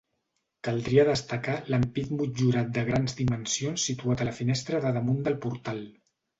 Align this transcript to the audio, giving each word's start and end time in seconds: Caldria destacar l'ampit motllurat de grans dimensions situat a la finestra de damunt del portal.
Caldria 0.67 1.03
destacar 1.09 1.57
l'ampit 1.73 2.09
motllurat 2.21 2.73
de 2.79 2.85
grans 2.89 3.15
dimensions 3.21 3.87
situat 3.93 4.27
a 4.27 4.31
la 4.31 4.37
finestra 4.41 4.83
de 4.89 4.97
damunt 5.01 5.25
del 5.31 5.41
portal. 5.49 5.89